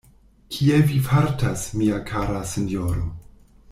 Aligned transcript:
Kiel 0.55 0.85
vi 0.93 0.97
fartas, 1.09 1.67
mia 1.83 2.03
kara 2.11 2.43
sinjoro? 2.57 3.07